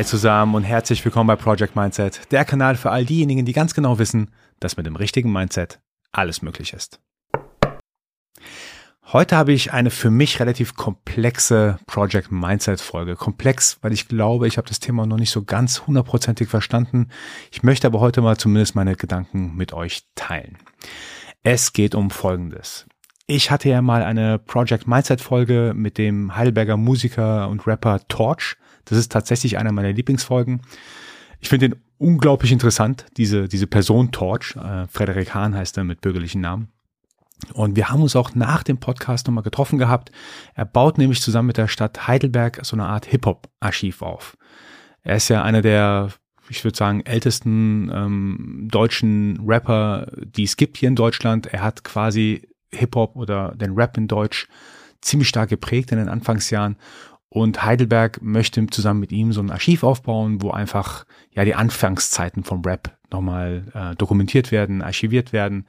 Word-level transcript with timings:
Hi 0.00 0.06
zusammen 0.06 0.54
und 0.54 0.62
herzlich 0.62 1.04
willkommen 1.04 1.26
bei 1.26 1.36
Project 1.36 1.76
Mindset, 1.76 2.32
der 2.32 2.46
Kanal 2.46 2.76
für 2.76 2.90
all 2.90 3.04
diejenigen, 3.04 3.44
die 3.44 3.52
ganz 3.52 3.74
genau 3.74 3.98
wissen, 3.98 4.30
dass 4.58 4.78
mit 4.78 4.86
dem 4.86 4.96
richtigen 4.96 5.30
Mindset 5.30 5.78
alles 6.10 6.40
möglich 6.40 6.72
ist. 6.72 7.00
Heute 9.12 9.36
habe 9.36 9.52
ich 9.52 9.74
eine 9.74 9.90
für 9.90 10.08
mich 10.08 10.40
relativ 10.40 10.74
komplexe 10.74 11.78
Project 11.86 12.32
Mindset 12.32 12.80
Folge. 12.80 13.14
Komplex, 13.14 13.76
weil 13.82 13.92
ich 13.92 14.08
glaube, 14.08 14.48
ich 14.48 14.56
habe 14.56 14.66
das 14.66 14.80
Thema 14.80 15.04
noch 15.04 15.18
nicht 15.18 15.32
so 15.32 15.44
ganz 15.44 15.86
hundertprozentig 15.86 16.48
verstanden. 16.48 17.08
Ich 17.52 17.62
möchte 17.62 17.86
aber 17.86 18.00
heute 18.00 18.22
mal 18.22 18.38
zumindest 18.38 18.74
meine 18.74 18.96
Gedanken 18.96 19.54
mit 19.54 19.74
euch 19.74 20.04
teilen. 20.14 20.56
Es 21.42 21.74
geht 21.74 21.94
um 21.94 22.08
Folgendes. 22.08 22.86
Ich 23.26 23.50
hatte 23.50 23.68
ja 23.68 23.82
mal 23.82 24.02
eine 24.02 24.38
Project 24.38 24.88
Mindset 24.88 25.20
Folge 25.20 25.74
mit 25.76 25.98
dem 25.98 26.36
Heidelberger 26.36 26.78
Musiker 26.78 27.50
und 27.50 27.66
Rapper 27.66 28.00
Torch. 28.08 28.56
Das 28.90 28.98
ist 28.98 29.10
tatsächlich 29.10 29.56
einer 29.56 29.72
meiner 29.72 29.92
Lieblingsfolgen. 29.92 30.60
Ich 31.40 31.48
finde 31.48 31.66
ihn 31.66 31.76
unglaublich 31.98 32.52
interessant, 32.52 33.06
diese, 33.16 33.48
diese 33.48 33.66
Person 33.66 34.10
Torch. 34.10 34.56
Äh, 34.56 34.86
Frederik 34.88 35.34
Hahn 35.34 35.56
heißt 35.56 35.78
er 35.78 35.84
mit 35.84 36.00
bürgerlichen 36.00 36.40
Namen. 36.40 36.68
Und 37.54 37.76
wir 37.76 37.88
haben 37.88 38.02
uns 38.02 38.16
auch 38.16 38.34
nach 38.34 38.62
dem 38.62 38.78
Podcast 38.78 39.26
nochmal 39.26 39.44
getroffen 39.44 39.78
gehabt. 39.78 40.10
Er 40.54 40.66
baut 40.66 40.98
nämlich 40.98 41.22
zusammen 41.22 41.46
mit 41.46 41.56
der 41.56 41.68
Stadt 41.68 42.06
Heidelberg 42.06 42.60
so 42.62 42.76
eine 42.76 42.86
Art 42.86 43.06
Hip-Hop-Archiv 43.06 44.02
auf. 44.02 44.36
Er 45.02 45.16
ist 45.16 45.28
ja 45.28 45.42
einer 45.42 45.62
der, 45.62 46.10
ich 46.50 46.62
würde 46.64 46.76
sagen, 46.76 47.00
ältesten 47.06 47.90
ähm, 47.94 48.68
deutschen 48.70 49.40
Rapper, 49.46 50.12
die 50.18 50.44
es 50.44 50.56
gibt 50.56 50.76
hier 50.76 50.88
in 50.88 50.96
Deutschland. 50.96 51.46
Er 51.46 51.62
hat 51.62 51.84
quasi 51.84 52.48
Hip-Hop 52.72 53.16
oder 53.16 53.54
den 53.56 53.72
Rap 53.72 53.96
in 53.96 54.08
Deutsch 54.08 54.46
ziemlich 55.00 55.28
stark 55.28 55.48
geprägt 55.48 55.92
in 55.92 55.98
den 55.98 56.08
Anfangsjahren. 56.08 56.76
Und 57.30 57.64
Heidelberg 57.64 58.20
möchte 58.22 58.66
zusammen 58.66 59.00
mit 59.00 59.12
ihm 59.12 59.32
so 59.32 59.40
ein 59.40 59.50
Archiv 59.50 59.84
aufbauen, 59.84 60.42
wo 60.42 60.50
einfach 60.50 61.04
ja 61.32 61.44
die 61.44 61.54
Anfangszeiten 61.54 62.42
vom 62.42 62.62
Rap 62.62 62.98
nochmal 63.12 63.64
äh, 63.74 63.96
dokumentiert 63.96 64.52
werden, 64.52 64.82
archiviert 64.82 65.32
werden. 65.32 65.66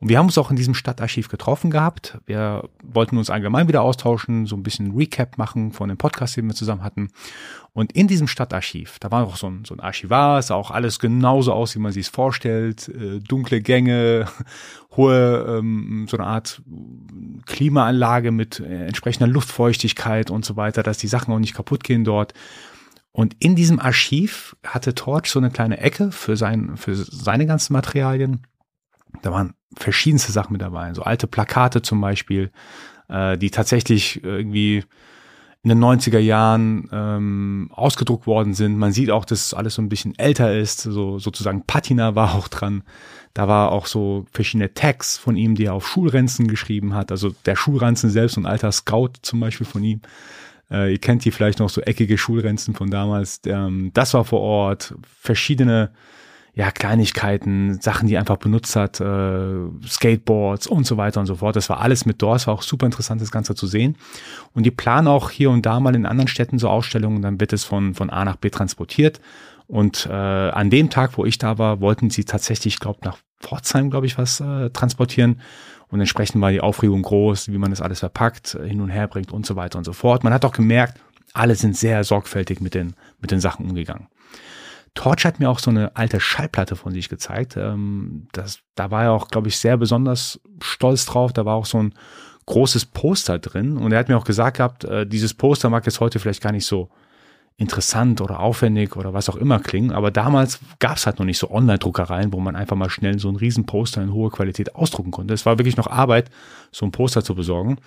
Und 0.00 0.08
wir 0.08 0.18
haben 0.18 0.26
uns 0.26 0.38
auch 0.38 0.50
in 0.50 0.56
diesem 0.56 0.74
Stadtarchiv 0.74 1.28
getroffen 1.28 1.70
gehabt. 1.70 2.18
Wir 2.24 2.68
wollten 2.84 3.18
uns 3.18 3.30
allgemein 3.30 3.66
wieder 3.66 3.82
austauschen, 3.82 4.46
so 4.46 4.54
ein 4.54 4.62
bisschen 4.62 4.96
Recap 4.96 5.38
machen 5.38 5.72
von 5.72 5.88
dem 5.88 5.98
Podcast, 5.98 6.36
den 6.36 6.46
wir 6.46 6.54
zusammen 6.54 6.84
hatten. 6.84 7.08
Und 7.72 7.92
in 7.92 8.06
diesem 8.06 8.28
Stadtarchiv, 8.28 8.98
da 9.00 9.10
war 9.10 9.26
auch 9.26 9.36
so 9.36 9.48
ein, 9.48 9.64
so 9.64 9.74
ein 9.74 9.80
Archivar, 9.80 10.40
sah 10.40 10.54
auch 10.54 10.70
alles 10.70 11.00
genauso 11.00 11.52
aus, 11.52 11.74
wie 11.74 11.80
man 11.80 11.90
sich 11.90 12.06
es 12.06 12.12
vorstellt. 12.12 12.88
Äh, 12.88 13.18
dunkle 13.18 13.60
Gänge, 13.60 14.26
hohe, 14.96 15.58
ähm, 15.58 16.06
so 16.08 16.16
eine 16.16 16.26
Art 16.26 16.62
Klimaanlage 17.46 18.30
mit 18.30 18.60
äh, 18.60 18.86
entsprechender 18.86 19.26
Luftfeuchtigkeit 19.26 20.30
und 20.30 20.44
so 20.44 20.54
weiter, 20.54 20.84
dass 20.84 20.98
die 20.98 21.08
Sachen 21.08 21.34
auch 21.34 21.40
nicht 21.40 21.54
kaputt 21.54 21.82
gehen 21.82 22.04
dort. 22.04 22.34
Und 23.12 23.36
in 23.40 23.56
diesem 23.56 23.80
Archiv 23.80 24.56
hatte 24.64 24.94
Torch 24.94 25.26
so 25.26 25.38
eine 25.38 25.50
kleine 25.50 25.78
Ecke 25.78 26.12
für, 26.12 26.36
sein, 26.36 26.76
für 26.76 26.94
seine 26.94 27.46
ganzen 27.46 27.72
Materialien. 27.72 28.46
Da 29.22 29.32
waren 29.32 29.54
verschiedenste 29.76 30.32
Sachen 30.32 30.52
mit 30.52 30.62
dabei. 30.62 30.94
So 30.94 31.02
alte 31.02 31.26
Plakate 31.26 31.82
zum 31.82 32.00
Beispiel, 32.00 32.50
äh, 33.08 33.36
die 33.38 33.50
tatsächlich 33.50 34.22
irgendwie 34.22 34.84
in 35.62 35.70
den 35.70 35.82
90er 35.82 36.18
Jahren 36.18 36.88
ähm, 36.92 37.70
ausgedruckt 37.72 38.26
worden 38.26 38.54
sind. 38.54 38.78
Man 38.78 38.92
sieht 38.92 39.10
auch, 39.10 39.24
dass 39.24 39.52
alles 39.54 39.74
so 39.74 39.82
ein 39.82 39.88
bisschen 39.88 40.16
älter 40.18 40.56
ist. 40.56 40.80
So 40.80 41.18
sozusagen 41.18 41.64
Patina 41.66 42.14
war 42.14 42.34
auch 42.34 42.48
dran. 42.48 42.84
Da 43.34 43.48
war 43.48 43.72
auch 43.72 43.86
so 43.86 44.24
verschiedene 44.30 44.72
Tags 44.72 45.18
von 45.18 45.36
ihm, 45.36 45.56
die 45.56 45.64
er 45.64 45.74
auf 45.74 45.86
Schulranzen 45.86 46.48
geschrieben 46.48 46.94
hat. 46.94 47.10
Also 47.10 47.30
der 47.44 47.56
Schulranzen 47.56 48.10
selbst 48.10 48.36
und 48.36 48.46
alter 48.46 48.70
Scout 48.70 49.12
zum 49.22 49.40
Beispiel 49.40 49.66
von 49.66 49.82
ihm. 49.82 50.00
Äh, 50.70 50.92
ihr 50.92 50.98
kennt 50.98 51.24
die 51.24 51.30
vielleicht 51.30 51.58
noch 51.58 51.70
so 51.70 51.80
eckige 51.80 52.18
Schulranzen 52.18 52.74
von 52.74 52.90
damals. 52.90 53.40
Ähm, 53.46 53.90
das 53.94 54.14
war 54.14 54.24
vor 54.24 54.40
Ort. 54.40 54.94
Verschiedene 55.20 55.90
ja, 56.58 56.72
Kleinigkeiten, 56.72 57.80
Sachen, 57.80 58.08
die 58.08 58.18
einfach 58.18 58.36
benutzt 58.36 58.74
hat, 58.74 59.00
äh, 59.00 59.54
Skateboards 59.86 60.66
und 60.66 60.88
so 60.88 60.96
weiter 60.96 61.20
und 61.20 61.26
so 61.26 61.36
fort. 61.36 61.54
Das 61.54 61.68
war 61.68 61.80
alles 61.80 62.04
mit 62.04 62.20
dort. 62.20 62.40
Es 62.40 62.46
war 62.48 62.54
auch 62.54 62.62
super 62.62 62.84
interessant, 62.84 63.20
das 63.22 63.30
Ganze 63.30 63.54
zu 63.54 63.68
sehen. 63.68 63.96
Und 64.54 64.66
die 64.66 64.72
planen 64.72 65.06
auch 65.06 65.30
hier 65.30 65.50
und 65.50 65.64
da 65.64 65.78
mal 65.78 65.94
in 65.94 66.04
anderen 66.04 66.26
Städten 66.26 66.58
so 66.58 66.68
Ausstellungen, 66.68 67.22
dann 67.22 67.38
wird 67.38 67.52
es 67.52 67.62
von, 67.62 67.94
von 67.94 68.10
A 68.10 68.24
nach 68.24 68.34
B 68.34 68.50
transportiert. 68.50 69.20
Und 69.68 70.06
äh, 70.06 70.12
an 70.12 70.70
dem 70.70 70.88
Tag, 70.90 71.16
wo 71.18 71.24
ich 71.24 71.38
da 71.38 71.58
war, 71.58 71.80
wollten 71.80 72.10
sie 72.10 72.24
tatsächlich, 72.24 72.74
ich 72.74 72.80
glaube, 72.80 73.00
nach 73.04 73.18
Pforzheim, 73.38 73.90
glaube 73.90 74.06
ich, 74.06 74.18
was 74.18 74.40
äh, 74.40 74.70
transportieren. 74.70 75.40
Und 75.88 76.00
entsprechend 76.00 76.40
war 76.40 76.50
die 76.50 76.60
Aufregung 76.60 77.02
groß, 77.02 77.48
wie 77.48 77.58
man 77.58 77.70
das 77.70 77.82
alles 77.82 78.00
verpackt, 78.00 78.58
hin 78.64 78.80
und 78.80 78.88
her 78.88 79.08
bringt 79.08 79.30
und 79.30 79.46
so 79.46 79.56
weiter 79.56 79.78
und 79.78 79.84
so 79.84 79.92
fort. 79.92 80.24
Man 80.24 80.32
hat 80.32 80.44
auch 80.44 80.52
gemerkt, 80.52 80.98
alle 81.34 81.54
sind 81.54 81.76
sehr 81.76 82.02
sorgfältig 82.02 82.60
mit 82.60 82.74
den, 82.74 82.94
mit 83.20 83.30
den 83.30 83.40
Sachen 83.40 83.66
umgegangen. 83.66 84.08
Torch 84.94 85.24
hat 85.24 85.38
mir 85.38 85.50
auch 85.50 85.58
so 85.58 85.70
eine 85.70 85.94
alte 85.96 86.18
Schallplatte 86.18 86.74
von 86.74 86.92
sich 86.92 87.08
gezeigt. 87.08 87.56
Ähm, 87.56 88.26
das, 88.32 88.60
da 88.74 88.90
war 88.90 89.04
er 89.04 89.12
auch, 89.12 89.28
glaube 89.28 89.48
ich, 89.48 89.58
sehr 89.58 89.76
besonders 89.76 90.40
stolz 90.62 91.04
drauf. 91.06 91.32
Da 91.32 91.44
war 91.44 91.54
auch 91.54 91.66
so 91.66 91.82
ein 91.82 91.94
großes 92.46 92.86
Poster 92.86 93.38
drin. 93.38 93.76
Und 93.76 93.92
er 93.92 93.98
hat 93.98 94.08
mir 94.08 94.16
auch 94.16 94.24
gesagt 94.24 94.56
gehabt, 94.56 94.84
äh, 94.84 95.06
dieses 95.06 95.34
Poster 95.34 95.68
mag 95.68 95.84
jetzt 95.84 96.00
heute 96.00 96.18
vielleicht 96.18 96.42
gar 96.42 96.52
nicht 96.52 96.66
so 96.66 96.88
interessant 97.58 98.20
oder 98.20 98.38
aufwendig 98.38 98.96
oder 98.96 99.12
was 99.12 99.28
auch 99.28 99.36
immer 99.36 99.58
klingen. 99.58 99.90
Aber 99.90 100.12
damals 100.12 100.60
gab 100.78 100.96
es 100.96 101.06
halt 101.06 101.18
noch 101.18 101.26
nicht 101.26 101.38
so 101.38 101.50
Online-Druckereien, 101.50 102.32
wo 102.32 102.38
man 102.38 102.54
einfach 102.54 102.76
mal 102.76 102.88
schnell 102.88 103.18
so 103.18 103.28
ein 103.28 103.36
Riesenposter 103.36 104.00
in 104.00 104.12
hoher 104.12 104.30
Qualität 104.30 104.76
ausdrucken 104.76 105.10
konnte. 105.10 105.34
Es 105.34 105.44
war 105.44 105.58
wirklich 105.58 105.76
noch 105.76 105.88
Arbeit, 105.88 106.30
so 106.70 106.86
ein 106.86 106.92
Poster 106.92 107.24
zu 107.24 107.34
besorgen. 107.34 107.78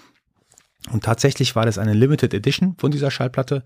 Und 0.92 1.06
tatsächlich 1.06 1.56
war 1.56 1.66
das 1.66 1.78
eine 1.78 1.94
Limited 1.94 2.34
Edition 2.34 2.76
von 2.78 2.92
dieser 2.92 3.12
Schallplatte. 3.12 3.64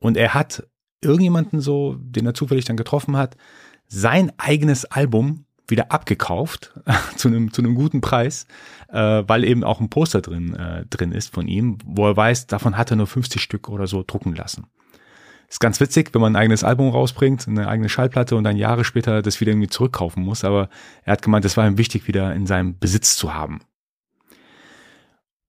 Und 0.00 0.16
er 0.16 0.34
hat 0.34 0.66
irgendjemanden 1.00 1.60
so, 1.60 1.94
den 2.00 2.26
er 2.26 2.34
zufällig 2.34 2.64
dann 2.64 2.76
getroffen 2.76 3.16
hat, 3.16 3.36
sein 3.86 4.32
eigenes 4.38 4.84
Album 4.84 5.44
wieder 5.68 5.92
abgekauft 5.92 6.74
zu 7.16 7.28
einem 7.28 7.52
zu 7.52 7.62
einem 7.62 7.76
guten 7.76 8.00
Preis, 8.00 8.46
äh, 8.88 9.22
weil 9.26 9.44
eben 9.44 9.62
auch 9.62 9.80
ein 9.80 9.90
Poster 9.90 10.22
drin 10.22 10.54
äh, 10.54 10.86
drin 10.86 11.12
ist 11.12 11.32
von 11.32 11.46
ihm, 11.46 11.78
wo 11.84 12.06
er 12.08 12.16
weiß, 12.16 12.46
davon 12.48 12.76
hat 12.76 12.90
er 12.90 12.96
nur 12.96 13.06
50 13.06 13.40
Stück 13.40 13.68
oder 13.68 13.86
so 13.86 14.02
drucken 14.04 14.34
lassen. 14.34 14.66
Ist 15.48 15.60
ganz 15.60 15.80
witzig, 15.80 16.12
wenn 16.12 16.20
man 16.20 16.32
ein 16.32 16.40
eigenes 16.40 16.64
Album 16.64 16.90
rausbringt, 16.90 17.46
eine 17.46 17.68
eigene 17.68 17.88
Schallplatte 17.88 18.36
und 18.36 18.44
dann 18.44 18.56
Jahre 18.56 18.84
später 18.84 19.22
das 19.22 19.40
wieder 19.40 19.52
irgendwie 19.52 19.68
zurückkaufen 19.68 20.24
muss. 20.24 20.44
Aber 20.44 20.68
er 21.04 21.12
hat 21.12 21.22
gemeint, 21.22 21.44
das 21.44 21.56
war 21.56 21.66
ihm 21.66 21.78
wichtig, 21.78 22.08
wieder 22.08 22.34
in 22.34 22.46
seinem 22.46 22.78
Besitz 22.78 23.16
zu 23.16 23.32
haben. 23.32 23.60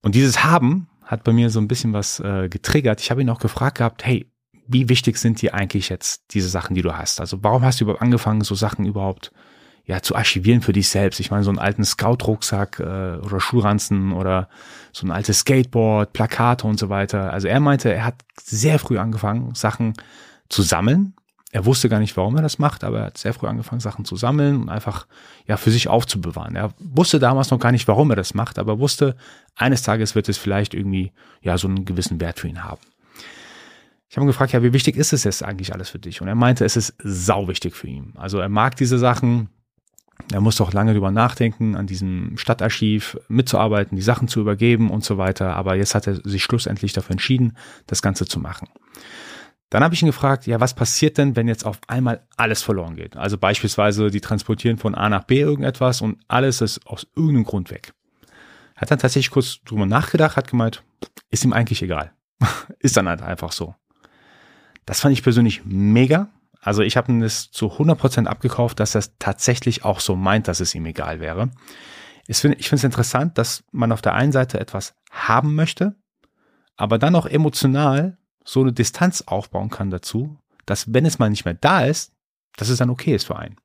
Und 0.02 0.14
dieses 0.14 0.44
Haben 0.44 0.88
hat 1.02 1.24
bei 1.24 1.32
mir 1.32 1.50
so 1.50 1.60
ein 1.60 1.68
bisschen 1.68 1.92
was 1.92 2.20
äh, 2.20 2.48
getriggert. 2.48 3.00
Ich 3.00 3.10
habe 3.10 3.22
ihn 3.22 3.30
auch 3.30 3.40
gefragt 3.40 3.78
gehabt, 3.78 4.04
hey, 4.04 4.30
wie 4.68 4.88
wichtig 4.88 5.16
sind 5.16 5.40
dir 5.42 5.54
eigentlich 5.54 5.88
jetzt 5.88 6.34
diese 6.34 6.48
Sachen, 6.48 6.74
die 6.74 6.82
du 6.82 6.96
hast? 6.96 7.20
Also 7.20 7.42
warum 7.42 7.62
hast 7.62 7.80
du 7.80 7.84
überhaupt 7.84 8.02
angefangen, 8.02 8.42
so 8.42 8.54
Sachen 8.54 8.84
überhaupt 8.84 9.32
ja 9.88 10.02
zu 10.02 10.14
archivieren 10.14 10.60
für 10.60 10.72
dich 10.72 10.88
selbst? 10.88 11.18
Ich 11.18 11.32
meine, 11.32 11.42
so 11.42 11.50
einen 11.50 11.58
alten 11.58 11.84
Scout-Rucksack 11.84 12.78
äh, 12.78 13.16
oder 13.16 13.40
Schulranzen 13.40 14.12
oder 14.12 14.48
so 14.92 15.06
ein 15.06 15.10
altes 15.10 15.40
Skateboard, 15.40 16.12
Plakate 16.12 16.66
und 16.66 16.78
so 16.78 16.88
weiter. 16.90 17.32
Also 17.32 17.48
er 17.48 17.58
meinte, 17.58 17.92
er 17.92 18.04
hat 18.04 18.14
sehr 18.40 18.78
früh 18.78 18.98
angefangen, 18.98 19.54
Sachen 19.54 19.94
zu 20.48 20.62
sammeln. 20.62 21.14
Er 21.50 21.64
wusste 21.64 21.88
gar 21.88 21.98
nicht, 21.98 22.16
warum 22.18 22.36
er 22.36 22.42
das 22.42 22.58
macht, 22.58 22.84
aber 22.84 22.98
er 22.98 23.06
hat 23.06 23.18
sehr 23.18 23.32
früh 23.32 23.46
angefangen, 23.46 23.80
Sachen 23.80 24.04
zu 24.04 24.16
sammeln 24.16 24.62
und 24.62 24.68
einfach 24.68 25.06
ja 25.46 25.56
für 25.56 25.70
sich 25.70 25.88
aufzubewahren. 25.88 26.54
Er 26.54 26.74
wusste 26.78 27.18
damals 27.18 27.50
noch 27.50 27.58
gar 27.58 27.72
nicht, 27.72 27.88
warum 27.88 28.10
er 28.10 28.16
das 28.16 28.34
macht, 28.34 28.58
aber 28.58 28.78
wusste, 28.78 29.16
eines 29.56 29.80
Tages 29.80 30.14
wird 30.14 30.28
es 30.28 30.36
vielleicht 30.36 30.74
irgendwie 30.74 31.10
ja 31.40 31.56
so 31.56 31.66
einen 31.66 31.86
gewissen 31.86 32.20
Wert 32.20 32.38
für 32.38 32.48
ihn 32.48 32.64
haben. 32.64 32.82
Ich 34.10 34.16
habe 34.16 34.24
ihn 34.24 34.28
gefragt, 34.28 34.52
ja, 34.52 34.62
wie 34.62 34.72
wichtig 34.72 34.96
ist 34.96 35.12
es 35.12 35.24
jetzt 35.24 35.42
eigentlich 35.42 35.72
alles 35.72 35.90
für 35.90 35.98
dich? 35.98 36.20
Und 36.20 36.28
er 36.28 36.34
meinte, 36.34 36.64
es 36.64 36.76
ist 36.76 36.94
sau 36.98 37.48
wichtig 37.48 37.74
für 37.74 37.88
ihn. 37.88 38.12
Also 38.16 38.38
er 38.38 38.48
mag 38.48 38.76
diese 38.76 38.98
Sachen. 38.98 39.48
Er 40.32 40.40
muss 40.40 40.60
auch 40.60 40.72
lange 40.72 40.92
drüber 40.92 41.10
nachdenken, 41.10 41.74
an 41.74 41.86
diesem 41.86 42.36
Stadtarchiv 42.36 43.18
mitzuarbeiten, 43.28 43.96
die 43.96 44.02
Sachen 44.02 44.28
zu 44.28 44.40
übergeben 44.40 44.90
und 44.90 45.04
so 45.04 45.16
weiter. 45.16 45.56
Aber 45.56 45.76
jetzt 45.76 45.94
hat 45.94 46.06
er 46.06 46.16
sich 46.16 46.42
schlussendlich 46.42 46.92
dafür 46.92 47.12
entschieden, 47.12 47.56
das 47.86 48.02
Ganze 48.02 48.26
zu 48.26 48.38
machen. 48.38 48.68
Dann 49.70 49.84
habe 49.84 49.94
ich 49.94 50.02
ihn 50.02 50.06
gefragt, 50.06 50.46
ja, 50.46 50.60
was 50.60 50.74
passiert 50.74 51.18
denn, 51.18 51.36
wenn 51.36 51.46
jetzt 51.46 51.66
auf 51.66 51.78
einmal 51.88 52.26
alles 52.36 52.62
verloren 52.62 52.96
geht? 52.96 53.16
Also 53.16 53.36
beispielsweise, 53.36 54.10
die 54.10 54.20
transportieren 54.20 54.78
von 54.78 54.94
A 54.94 55.08
nach 55.08 55.24
B 55.24 55.40
irgendetwas 55.40 56.00
und 56.00 56.18
alles 56.26 56.60
ist 56.60 56.86
aus 56.86 57.06
irgendeinem 57.14 57.44
Grund 57.44 57.70
weg. 57.70 57.92
Hat 58.76 58.90
dann 58.90 58.98
tatsächlich 58.98 59.30
kurz 59.30 59.60
drüber 59.64 59.86
nachgedacht, 59.86 60.36
hat 60.36 60.48
gemeint, 60.48 60.82
ist 61.30 61.44
ihm 61.44 61.52
eigentlich 61.52 61.82
egal. 61.82 62.12
ist 62.78 62.96
dann 62.96 63.08
halt 63.08 63.22
einfach 63.22 63.52
so. 63.52 63.74
Das 64.86 65.00
fand 65.00 65.12
ich 65.12 65.22
persönlich 65.22 65.62
mega. 65.64 66.28
Also 66.60 66.82
ich 66.82 66.96
habe 66.96 67.18
das 67.20 67.50
zu 67.50 67.66
100% 67.66 68.26
abgekauft, 68.26 68.80
dass 68.80 68.94
er 68.94 69.00
es 69.00 69.16
tatsächlich 69.18 69.84
auch 69.84 70.00
so 70.00 70.16
meint, 70.16 70.48
dass 70.48 70.60
es 70.60 70.74
ihm 70.74 70.86
egal 70.86 71.20
wäre. 71.20 71.50
Ich 72.26 72.38
finde 72.38 72.58
es 72.58 72.84
interessant, 72.84 73.38
dass 73.38 73.64
man 73.72 73.92
auf 73.92 74.02
der 74.02 74.14
einen 74.14 74.32
Seite 74.32 74.60
etwas 74.60 74.94
haben 75.10 75.54
möchte, 75.54 75.94
aber 76.76 76.98
dann 76.98 77.14
auch 77.14 77.26
emotional 77.26 78.18
so 78.44 78.60
eine 78.60 78.72
Distanz 78.72 79.22
aufbauen 79.26 79.70
kann 79.70 79.90
dazu, 79.90 80.38
dass 80.66 80.92
wenn 80.92 81.06
es 81.06 81.18
mal 81.18 81.30
nicht 81.30 81.44
mehr 81.44 81.54
da 81.54 81.84
ist, 81.84 82.12
dass 82.56 82.68
es 82.68 82.78
dann 82.78 82.90
okay 82.90 83.14
ist 83.14 83.26
für 83.26 83.36
einen. 83.36 83.56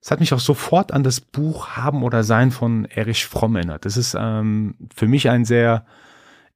Es 0.00 0.10
hat 0.10 0.20
mich 0.20 0.34
auch 0.34 0.40
sofort 0.40 0.92
an 0.92 1.04
das 1.04 1.20
Buch 1.20 1.76
Haben 1.76 2.02
oder 2.02 2.24
Sein 2.24 2.50
von 2.50 2.86
Erich 2.86 3.24
Fromm 3.24 3.54
erinnert. 3.54 3.84
Das 3.84 3.96
ist 3.96 4.16
ähm, 4.18 4.74
für 4.94 5.06
mich 5.06 5.30
ein 5.30 5.44
sehr 5.44 5.86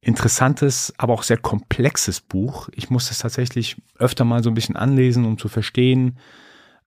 interessantes, 0.07 0.93
aber 0.97 1.13
auch 1.13 1.23
sehr 1.23 1.37
komplexes 1.37 2.21
Buch. 2.21 2.69
Ich 2.73 2.89
muss 2.89 3.11
es 3.11 3.19
tatsächlich 3.19 3.75
öfter 3.99 4.23
mal 4.23 4.41
so 4.41 4.49
ein 4.49 4.53
bisschen 4.53 4.77
anlesen, 4.77 5.25
um 5.25 5.37
zu 5.37 5.49
verstehen, 5.49 6.17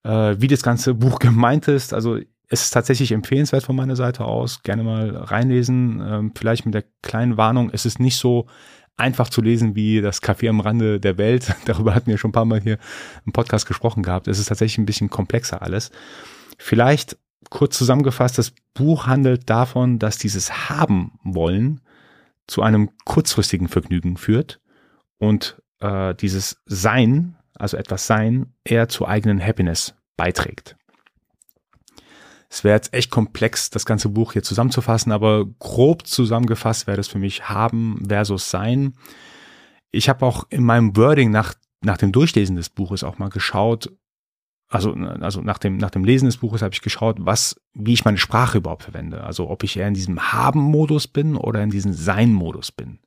äh, 0.05 0.37
wie 0.39 0.49
das 0.49 0.63
ganze 0.63 0.95
Buch 0.95 1.19
gemeint 1.21 1.69
ist. 1.69 1.93
Also 1.93 2.17
es 2.49 2.63
ist 2.63 2.71
tatsächlich 2.71 3.13
empfehlenswert 3.13 3.63
von 3.63 3.77
meiner 3.77 3.95
Seite 3.95 4.25
aus. 4.25 4.63
Gerne 4.63 4.83
mal 4.85 5.15
reinlesen. 5.15 6.03
Ähm, 6.03 6.33
vielleicht 6.35 6.65
mit 6.65 6.75
der 6.75 6.85
kleinen 7.03 7.37
Warnung, 7.37 7.69
es 7.71 7.85
ist 7.85 8.01
nicht 8.01 8.17
so 8.17 8.47
einfach 8.97 9.29
zu 9.29 9.43
lesen 9.43 9.75
wie 9.75 10.01
das 10.01 10.23
Café 10.23 10.49
am 10.49 10.61
Rande 10.61 10.99
der 10.99 11.19
Welt. 11.19 11.55
Darüber 11.67 11.95
hatten 11.95 12.07
wir 12.07 12.17
schon 12.17 12.31
ein 12.31 12.33
paar 12.33 12.47
Mal 12.47 12.63
hier 12.63 12.79
im 13.27 13.35
Podcast 13.35 13.67
gesprochen 13.67 14.03
gehabt. 14.03 14.29
Es 14.29 14.39
ist 14.39 14.47
tatsächlich 14.47 14.79
ein 14.79 14.87
bisschen 14.87 15.11
komplexer 15.11 15.61
alles. 15.61 15.91
Vielleicht 16.57 17.19
kurz 17.51 17.77
zusammengefasst, 17.77 18.39
das 18.39 18.55
Buch 18.73 19.07
handelt 19.07 19.51
davon, 19.51 19.99
dass 19.99 20.17
dieses 20.17 20.71
Haben 20.71 21.19
wollen 21.23 21.83
zu 22.51 22.63
einem 22.63 22.91
kurzfristigen 23.05 23.69
Vergnügen 23.69 24.17
führt 24.17 24.61
und 25.19 25.63
äh, 25.79 26.15
dieses 26.17 26.61
Sein, 26.67 27.37
also 27.55 27.77
etwas 27.77 28.09
Sein, 28.09 28.55
eher 28.65 28.89
zur 28.89 29.09
eigenen 29.09 29.41
Happiness 29.41 29.95
beiträgt. 30.17 30.77
Es 32.49 32.65
wäre 32.65 32.75
jetzt 32.75 32.93
echt 32.93 33.13
komplex, 33.13 33.71
das 33.71 33.87
ganze 33.87 34.09
Buch 34.09 34.33
hier 34.33 34.43
zusammenzufassen, 34.43 35.13
aber 35.13 35.47
grob 35.61 36.09
zusammengefasst 36.09 36.89
wäre 36.89 36.97
das 36.97 37.07
für 37.07 37.21
mich 37.21 37.49
Haben 37.49 38.03
versus 38.09 38.51
Sein. 38.51 38.97
Ich 39.93 40.09
habe 40.09 40.27
auch 40.27 40.45
in 40.51 40.65
meinem 40.65 40.97
Wording 40.97 41.31
nach, 41.31 41.55
nach 41.83 41.99
dem 41.99 42.11
Durchlesen 42.11 42.57
des 42.57 42.69
Buches 42.69 43.05
auch 43.05 43.19
mal 43.19 43.31
geschaut, 43.31 43.93
also, 44.71 44.93
also 44.93 45.41
nach 45.41 45.59
dem, 45.59 45.77
nach 45.79 45.91
dem 45.91 46.05
Lesen 46.05 46.27
des 46.27 46.37
Buches 46.37 46.63
habe 46.63 46.73
ich 46.73 46.81
geschaut, 46.81 47.17
was, 47.19 47.61
wie 47.75 47.93
ich 47.93 48.05
meine 48.05 48.19
Sprache 48.19 48.59
überhaupt 48.59 48.85
verwende. 48.85 49.25
Also 49.25 49.51
ob 49.51 49.65
ich 49.65 49.77
eher 49.77 49.89
in 49.89 49.95
diesem 49.95 50.33
Haben-Modus 50.33 51.09
bin 51.09 51.37
oder 51.37 51.61
in 51.61 51.71
diesem 51.71 51.93
Sein-Modus 51.93 52.71
bin. 52.71 53.01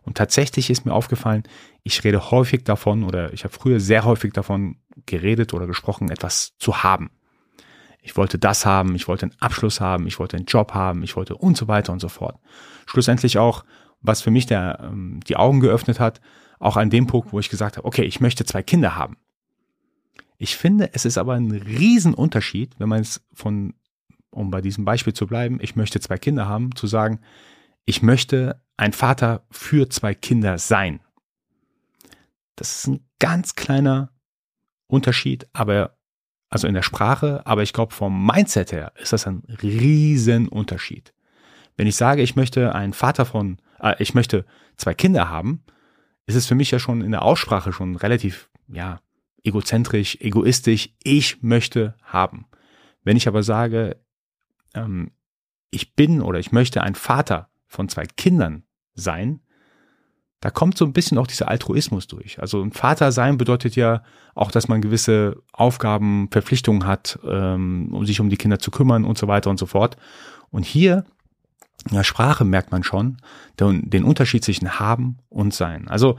Und 0.00 0.16
tatsächlich 0.16 0.70
ist 0.70 0.86
mir 0.86 0.94
aufgefallen, 0.94 1.42
ich 1.82 2.02
rede 2.02 2.30
häufig 2.30 2.64
davon 2.64 3.04
oder 3.04 3.32
ich 3.34 3.44
habe 3.44 3.54
früher 3.54 3.78
sehr 3.78 4.04
häufig 4.04 4.32
davon 4.32 4.76
geredet 5.04 5.52
oder 5.52 5.66
gesprochen, 5.66 6.10
etwas 6.10 6.56
zu 6.58 6.82
haben. 6.82 7.10
Ich 8.00 8.16
wollte 8.16 8.38
das 8.38 8.64
haben, 8.64 8.94
ich 8.94 9.06
wollte 9.06 9.26
einen 9.26 9.36
Abschluss 9.38 9.80
haben, 9.82 10.06
ich 10.06 10.18
wollte 10.18 10.38
einen 10.38 10.46
Job 10.46 10.72
haben, 10.72 11.02
ich 11.02 11.14
wollte 11.14 11.36
und 11.36 11.58
so 11.58 11.68
weiter 11.68 11.92
und 11.92 12.00
so 12.00 12.08
fort. 12.08 12.38
Schlussendlich 12.86 13.36
auch, 13.36 13.64
was 14.00 14.22
für 14.22 14.30
mich 14.30 14.46
der, 14.46 14.80
ähm, 14.82 15.20
die 15.28 15.36
Augen 15.36 15.60
geöffnet 15.60 16.00
hat, 16.00 16.22
auch 16.58 16.78
an 16.78 16.88
dem 16.88 17.06
Punkt, 17.06 17.32
wo 17.32 17.38
ich 17.38 17.50
gesagt 17.50 17.76
habe, 17.76 17.86
okay, 17.86 18.02
ich 18.02 18.20
möchte 18.20 18.46
zwei 18.46 18.62
Kinder 18.62 18.96
haben. 18.96 19.18
Ich 20.42 20.56
finde, 20.56 20.92
es 20.92 21.04
ist 21.04 21.18
aber 21.18 21.34
ein 21.34 21.52
Riesenunterschied, 21.52 22.74
wenn 22.80 22.88
man 22.88 23.00
es 23.00 23.24
von, 23.32 23.74
um 24.32 24.50
bei 24.50 24.60
diesem 24.60 24.84
Beispiel 24.84 25.12
zu 25.12 25.28
bleiben, 25.28 25.60
ich 25.62 25.76
möchte 25.76 26.00
zwei 26.00 26.18
Kinder 26.18 26.48
haben, 26.48 26.74
zu 26.74 26.88
sagen, 26.88 27.20
ich 27.84 28.02
möchte 28.02 28.60
ein 28.76 28.92
Vater 28.92 29.46
für 29.52 29.88
zwei 29.88 30.14
Kinder 30.14 30.58
sein. 30.58 30.98
Das 32.56 32.74
ist 32.74 32.88
ein 32.88 33.06
ganz 33.20 33.54
kleiner 33.54 34.10
Unterschied, 34.88 35.46
aber 35.52 35.96
also 36.48 36.66
in 36.66 36.74
der 36.74 36.82
Sprache, 36.82 37.42
aber 37.44 37.62
ich 37.62 37.72
glaube 37.72 37.94
vom 37.94 38.26
Mindset 38.26 38.72
her 38.72 38.92
ist 38.96 39.12
das 39.12 39.28
ein 39.28 39.44
Riesenunterschied. 39.62 41.14
Wenn 41.76 41.86
ich 41.86 41.94
sage, 41.94 42.20
ich 42.20 42.34
möchte 42.34 42.74
ein 42.74 42.94
Vater 42.94 43.26
von, 43.26 43.58
äh, 43.78 43.94
ich 44.00 44.14
möchte 44.14 44.44
zwei 44.76 44.92
Kinder 44.92 45.28
haben, 45.28 45.62
ist 46.26 46.34
es 46.34 46.46
für 46.48 46.56
mich 46.56 46.72
ja 46.72 46.80
schon 46.80 47.00
in 47.00 47.12
der 47.12 47.22
Aussprache 47.22 47.72
schon 47.72 47.94
relativ, 47.94 48.50
ja, 48.66 48.98
egozentrisch, 49.44 50.18
egoistisch, 50.20 50.90
ich 51.02 51.42
möchte 51.42 51.94
haben. 52.02 52.46
Wenn 53.04 53.16
ich 53.16 53.28
aber 53.28 53.42
sage, 53.42 53.96
ähm, 54.74 55.10
ich 55.70 55.94
bin 55.94 56.20
oder 56.20 56.38
ich 56.38 56.52
möchte 56.52 56.82
ein 56.82 56.94
Vater 56.94 57.48
von 57.66 57.88
zwei 57.88 58.04
Kindern 58.04 58.64
sein, 58.94 59.40
da 60.42 60.50
kommt 60.50 60.76
so 60.76 60.84
ein 60.84 60.92
bisschen 60.92 61.18
auch 61.18 61.28
dieser 61.28 61.48
Altruismus 61.48 62.08
durch. 62.08 62.40
Also 62.40 62.60
ein 62.60 62.72
Vater 62.72 63.12
sein 63.12 63.38
bedeutet 63.38 63.76
ja 63.76 64.02
auch, 64.34 64.50
dass 64.50 64.66
man 64.66 64.82
gewisse 64.82 65.40
Aufgaben, 65.52 66.28
Verpflichtungen 66.32 66.84
hat, 66.84 67.18
ähm, 67.24 67.90
um 67.92 68.04
sich 68.04 68.18
um 68.18 68.28
die 68.28 68.36
Kinder 68.36 68.58
zu 68.58 68.72
kümmern 68.72 69.04
und 69.04 69.16
so 69.16 69.28
weiter 69.28 69.50
und 69.50 69.58
so 69.58 69.66
fort. 69.66 69.96
Und 70.50 70.64
hier 70.64 71.04
in 71.88 71.96
der 71.96 72.02
Sprache 72.02 72.44
merkt 72.44 72.72
man 72.72 72.82
schon 72.82 73.18
den, 73.60 73.88
den 73.88 74.02
Unterschied 74.02 74.44
zwischen 74.44 74.80
haben 74.80 75.18
und 75.28 75.54
sein. 75.54 75.86
Also 75.86 76.18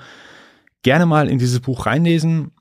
gerne 0.84 1.06
mal 1.06 1.28
in 1.28 1.38
dieses 1.38 1.60
Buch 1.60 1.86
reinlesen. 1.86 2.52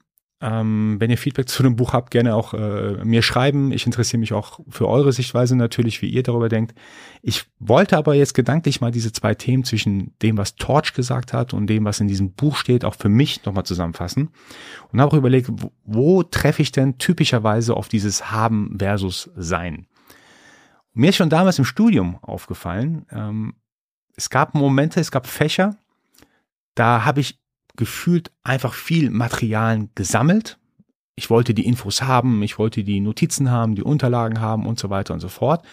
Ähm, 0.42 0.96
wenn 0.98 1.10
ihr 1.10 1.16
Feedback 1.16 1.48
zu 1.48 1.62
dem 1.62 1.76
Buch 1.76 1.92
habt, 1.92 2.10
gerne 2.10 2.34
auch 2.34 2.52
äh, 2.52 3.04
mir 3.04 3.22
schreiben. 3.22 3.72
Ich 3.72 3.86
interessiere 3.86 4.18
mich 4.18 4.32
auch 4.32 4.60
für 4.68 4.88
eure 4.88 5.12
Sichtweise 5.12 5.56
natürlich, 5.56 6.02
wie 6.02 6.10
ihr 6.10 6.22
darüber 6.22 6.48
denkt. 6.48 6.74
Ich 7.22 7.44
wollte 7.60 7.96
aber 7.96 8.14
jetzt 8.14 8.34
gedanklich 8.34 8.80
mal 8.80 8.90
diese 8.90 9.12
zwei 9.12 9.34
Themen 9.34 9.64
zwischen 9.64 10.14
dem, 10.20 10.36
was 10.36 10.56
Torch 10.56 10.92
gesagt 10.92 11.32
hat 11.32 11.54
und 11.54 11.68
dem, 11.68 11.84
was 11.84 12.00
in 12.00 12.08
diesem 12.08 12.32
Buch 12.32 12.56
steht, 12.56 12.84
auch 12.84 12.96
für 12.96 13.08
mich 13.08 13.44
nochmal 13.44 13.64
zusammenfassen. 13.64 14.30
Und 14.92 15.00
habe 15.00 15.12
auch 15.12 15.18
überlegt, 15.18 15.48
wo, 15.50 15.72
wo 15.84 16.22
treffe 16.24 16.60
ich 16.60 16.72
denn 16.72 16.98
typischerweise 16.98 17.76
auf 17.76 17.88
dieses 17.88 18.32
Haben 18.32 18.76
versus 18.78 19.30
Sein? 19.36 19.86
mir 20.94 21.10
ist 21.10 21.16
schon 21.16 21.30
damals 21.30 21.58
im 21.58 21.64
Studium 21.64 22.18
aufgefallen, 22.22 23.06
ähm, 23.10 23.54
es 24.14 24.28
gab 24.30 24.54
Momente, 24.54 25.00
es 25.00 25.10
gab 25.10 25.26
Fächer, 25.26 25.76
da 26.74 27.04
habe 27.04 27.20
ich 27.20 27.41
gefühlt 27.76 28.30
einfach 28.42 28.74
viel 28.74 29.10
Materialien 29.10 29.90
gesammelt. 29.94 30.58
Ich 31.14 31.30
wollte 31.30 31.54
die 31.54 31.66
Infos 31.66 32.02
haben, 32.02 32.42
ich 32.42 32.58
wollte 32.58 32.84
die 32.84 33.00
Notizen 33.00 33.50
haben, 33.50 33.74
die 33.74 33.82
Unterlagen 33.82 34.40
haben 34.40 34.66
und 34.66 34.78
so 34.78 34.90
weiter 34.90 35.14
und 35.14 35.20
so 35.20 35.28
fort. 35.28 35.64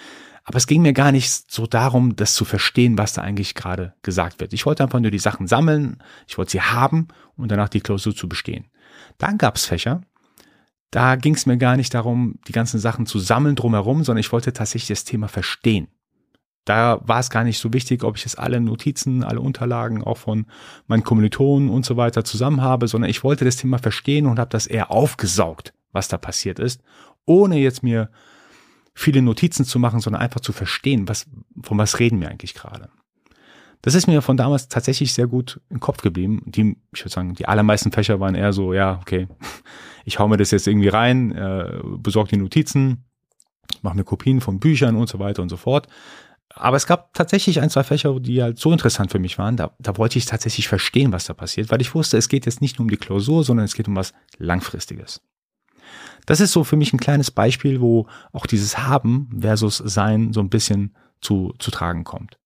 Aber 0.44 0.58
es 0.58 0.68
ging 0.68 0.82
mir 0.82 0.94
gar 0.94 1.12
nicht 1.12 1.52
so 1.52 1.68
darum, 1.68 2.16
das 2.16 2.34
zu 2.34 2.44
verstehen, 2.44 2.98
was 2.98 3.14
da 3.14 3.22
eigentlich 3.22 3.56
gerade 3.56 3.94
gesagt 4.02 4.40
wird. 4.40 4.54
Ich 4.54 4.66
wollte 4.66 4.84
einfach 4.84 5.00
nur 5.00 5.12
die 5.12 5.20
Sachen 5.20 5.48
sammeln, 5.48 6.02
ich 6.28 6.38
wollte 6.38 6.52
sie 6.52 6.62
haben 6.62 7.08
und 7.38 7.52
danach 7.52 7.70
die 7.70 7.82
Klausur 7.82 8.16
zu 8.16 8.28
bestehen. 8.28 8.66
Dann 9.18 9.38
gab 9.38 9.58
es 9.58 9.66
Fächer, 9.66 10.02
da 10.92 11.16
ging 11.18 11.36
es 11.36 11.46
mir 11.46 11.58
gar 11.58 11.78
nicht 11.78 11.94
darum, 11.94 12.40
die 12.48 12.52
ganzen 12.52 12.80
Sachen 12.80 13.06
zu 13.06 13.20
sammeln 13.20 13.56
drumherum, 13.56 14.04
sondern 14.04 14.22
ich 14.22 14.32
wollte 14.32 14.52
tatsächlich 14.52 14.88
das 14.88 15.04
Thema 15.04 15.28
verstehen. 15.28 15.88
Da 16.66 17.02
war 17.04 17.20
es 17.20 17.30
gar 17.30 17.44
nicht 17.44 17.60
so 17.60 17.74
wichtig, 17.74 18.04
ob 18.04 18.18
ich 18.18 18.26
jetzt 18.26 18.38
alle 18.38 18.60
Notizen, 18.60 19.24
alle 19.24 19.42
Unterlagen 19.42 20.04
auch 20.04 20.18
von 20.18 20.46
meinen 20.88 21.04
Kommilitonen 21.04 21.70
und 21.70 21.86
so 21.86 21.98
weiter 21.98 22.24
zusammen 22.24 22.62
habe, 22.62 22.88
sondern 22.88 23.10
ich 23.10 23.24
wollte 23.24 23.46
das 23.46 23.56
Thema 23.56 23.80
verstehen 23.80 24.28
und 24.28 24.40
habe 24.40 24.52
das 24.52 24.68
eher 24.68 24.92
aufgesaugt, 24.92 25.74
was 25.92 26.08
da 26.08 26.18
passiert 26.18 26.60
ist, 26.60 26.82
ohne 27.26 27.58
jetzt 27.58 27.82
mir 27.82 28.10
viele 28.94 29.22
Notizen 29.22 29.66
zu 29.66 29.80
machen, 29.80 30.02
sondern 30.02 30.22
einfach 30.22 30.42
zu 30.42 30.52
verstehen, 30.52 31.08
was, 31.08 31.28
von 31.64 31.78
was 31.78 32.00
reden 32.00 32.20
wir 32.20 32.30
eigentlich 32.30 32.54
gerade. 32.54 32.90
Das 33.82 33.96
ist 33.96 34.08
mir 34.08 34.22
von 34.22 34.36
damals 34.36 34.68
tatsächlich 34.68 35.14
sehr 35.14 35.28
gut 35.28 35.62
im 35.70 35.80
Kopf 35.80 36.02
geblieben. 36.02 36.42
Die, 36.46 36.76
ich 36.94 37.02
würde 37.02 37.14
sagen, 37.14 37.34
die 37.34 37.48
allermeisten 37.48 37.92
Fächer 37.92 38.20
waren 38.20 38.36
eher 38.36 38.52
so, 38.52 38.74
ja, 38.74 39.00
okay, 39.02 39.28
ich 40.06 40.20
hau 40.20 40.28
mir 40.28 40.38
das 40.38 40.52
jetzt 40.52 40.68
irgendwie 40.68 40.90
rein, 40.90 41.32
äh, 41.32 41.80
besorge 41.98 42.32
die 42.32 42.38
Notizen, 42.38 43.06
mache 43.82 43.96
mir 43.96 44.04
Kopien 44.04 44.42
von 44.42 44.60
Büchern 44.60 44.98
und 44.98 45.08
so 45.08 45.20
weiter 45.20 45.42
und 45.42 45.50
so 45.50 45.58
fort. 45.58 45.88
Aber 46.56 46.78
es 46.78 46.88
gab 46.88 47.14
tatsächlich 47.14 47.62
ein, 47.62 47.70
zwei 47.70 47.84
Fächer, 47.84 48.20
die 48.20 48.42
halt 48.42 48.60
so 48.60 48.72
interessant 48.72 49.12
für 49.12 49.20
mich 49.20 49.38
waren. 49.38 49.56
Da, 49.56 49.72
da 49.80 49.98
wollte 49.98 50.18
ich 50.18 50.26
tatsächlich 50.26 50.68
verstehen, 50.68 51.12
was 51.12 51.26
da 51.26 51.34
passiert, 51.34 51.72
weil 51.72 51.82
ich 51.82 51.94
wusste, 51.94 52.18
es 52.18 52.28
geht 52.28 52.46
jetzt 52.46 52.62
nicht 52.62 52.80
nur 52.80 52.86
um 52.86 52.90
die 52.90 52.98
Klausur, 52.98 53.44
sondern 53.44 53.66
es 53.66 53.76
geht 53.76 53.88
um 53.88 53.96
was 53.96 54.14
Langfristiges. 54.38 55.22
Das 56.26 56.40
ist 56.40 56.52
so 56.52 56.64
für 56.64 56.76
mich 56.76 56.94
ein 56.94 57.00
kleines 57.00 57.32
Beispiel, 57.32 57.82
wo 57.82 58.08
auch 58.32 58.46
dieses 58.46 58.78
Haben 58.78 59.30
versus 59.40 59.78
Sein 59.78 60.34
so 60.34 60.42
ein 60.42 60.50
bisschen 60.50 60.96
zu, 61.22 61.54
zu 61.60 61.72
tragen 61.72 62.04
kommt. 62.04 62.38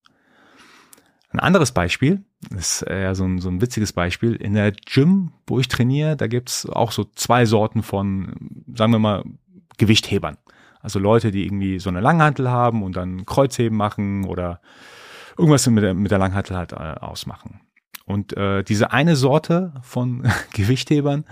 Ein 1.30 1.40
anderes 1.40 1.72
Beispiel, 1.72 2.24
ist 2.56 2.86
ja 2.88 3.16
so 3.16 3.26
ein, 3.26 3.40
so 3.40 3.50
ein 3.50 3.62
witziges 3.62 3.94
Beispiel. 3.94 4.36
In 4.36 4.54
der 4.54 4.72
Gym, 4.72 5.32
wo 5.48 5.60
ich 5.60 5.68
trainiere, 5.68 6.16
da 6.16 6.28
gibt's 6.28 6.68
auch 6.68 6.92
so 6.92 7.06
zwei 7.16 7.46
Sorten 7.46 7.82
von, 7.82 8.66
sagen 8.74 8.92
wir 8.92 9.00
mal, 9.00 9.24
Gewichthebern. 9.78 10.38
Also 10.84 11.00
Leute, 11.00 11.32
die 11.32 11.46
irgendwie 11.46 11.80
so 11.80 11.90
eine 11.90 12.02
Langhantel 12.02 12.52
haben 12.52 12.84
und 12.84 12.96
dann 12.96 13.26
Kreuzheben 13.26 13.78
machen 13.78 14.26
oder 14.26 14.62
irgendwas 15.38 15.66
mit 15.68 15.84
der, 15.84 15.94
mit 15.94 16.12
der 16.12 16.20
Langhantel 16.20 16.58
halt 16.58 16.74
äh, 16.74 16.76
ausmachen. 16.76 17.62
Und 18.06 18.36
äh, 18.36 18.64
diese 18.64 18.92
eine 18.92 19.16
Sorte 19.16 19.74
von 19.82 20.24
Gewichthebern, 20.54 21.26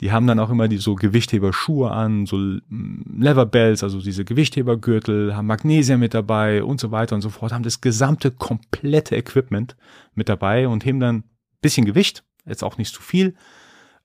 die 0.00 0.12
haben 0.12 0.26
dann 0.26 0.38
auch 0.38 0.50
immer 0.50 0.68
die 0.68 0.76
so 0.76 0.94
Gewichtheberschuhe 0.94 1.90
an, 1.90 2.26
so 2.26 2.36
Leverbells, 2.38 3.82
also 3.82 4.00
diese 4.00 4.24
Gewichthebergürtel, 4.24 5.36
haben 5.36 5.46
Magnesium 5.46 6.00
mit 6.00 6.14
dabei 6.14 6.62
und 6.62 6.80
so 6.80 6.90
weiter 6.90 7.14
und 7.14 7.22
so 7.22 7.30
fort, 7.30 7.52
haben 7.52 7.62
das 7.62 7.80
gesamte 7.80 8.30
komplette 8.30 9.16
Equipment 9.16 9.76
mit 10.14 10.28
dabei 10.28 10.68
und 10.68 10.84
heben 10.84 11.00
dann 11.00 11.24
bisschen 11.60 11.86
Gewicht, 11.86 12.24
jetzt 12.44 12.62
auch 12.62 12.78
nicht 12.78 12.94
zu 12.94 13.02
viel, 13.02 13.34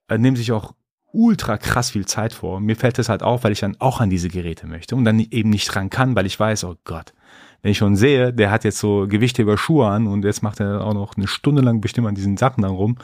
äh, 0.08 0.18
nehmen 0.18 0.38
sich 0.38 0.52
auch 0.52 0.74
ultra 1.12 1.58
krass 1.58 1.92
viel 1.92 2.06
Zeit 2.06 2.34
vor. 2.34 2.60
Mir 2.60 2.76
fällt 2.76 2.98
das 2.98 3.10
halt 3.10 3.24
auf, 3.24 3.44
weil 3.44 3.52
ich 3.52 3.60
dann 3.60 3.76
auch 3.80 4.02
an 4.02 4.10
diese 4.10 4.30
Geräte 4.30 4.68
möchte 4.68 4.96
und 4.96 5.06
dann 5.06 5.20
eben 5.20 5.50
nicht 5.50 5.74
dran 5.74 5.90
kann, 5.90 6.16
weil 6.16 6.26
ich 6.26 6.40
weiß, 6.40 6.64
oh 6.66 6.76
Gott, 6.84 7.14
wenn 7.62 7.72
ich 7.72 7.78
schon 7.78 7.96
sehe, 7.96 8.34
der 8.34 8.52
hat 8.52 8.64
jetzt 8.64 8.80
so 8.80 9.08
Gewichte 9.08 9.42
über 9.42 9.58
Schuhe 9.58 9.88
an 9.88 10.08
und 10.08 10.24
jetzt 10.24 10.44
macht 10.44 10.60
er 10.60 10.86
auch 10.86 10.94
noch 10.94 11.18
eine 11.18 11.28
Stunde 11.28 11.62
lang 11.62 11.82
bestimmt 11.82 12.08
an 12.08 12.16
diesen 12.16 12.38
Sachen 12.38 12.62
dann 12.62 12.72
rum, 12.72 12.98